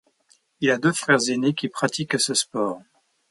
[0.61, 2.81] Il a deux frères aînés qui pratiquent ce sport.